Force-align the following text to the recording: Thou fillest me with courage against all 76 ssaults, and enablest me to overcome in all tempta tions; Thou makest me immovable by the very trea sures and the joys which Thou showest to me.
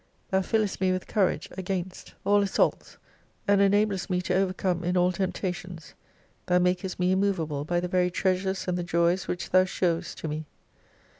Thou 0.31 0.41
fillest 0.41 0.81
me 0.81 0.91
with 0.91 1.05
courage 1.05 1.47
against 1.55 2.15
all 2.25 2.43
76 2.47 2.57
ssaults, 2.57 2.97
and 3.47 3.61
enablest 3.61 4.09
me 4.09 4.19
to 4.23 4.33
overcome 4.33 4.83
in 4.83 4.97
all 4.97 5.11
tempta 5.13 5.53
tions; 5.53 5.93
Thou 6.47 6.57
makest 6.57 6.99
me 6.99 7.11
immovable 7.11 7.65
by 7.65 7.79
the 7.79 7.87
very 7.87 8.09
trea 8.09 8.35
sures 8.39 8.67
and 8.67 8.79
the 8.79 8.83
joys 8.83 9.27
which 9.27 9.51
Thou 9.51 9.63
showest 9.65 10.17
to 10.17 10.27
me. 10.27 10.47